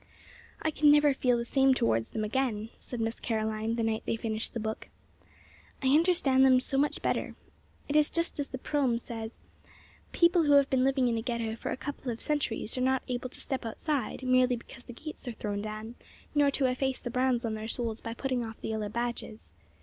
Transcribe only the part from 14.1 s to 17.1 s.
merely because the gates are thrown down, nor to efface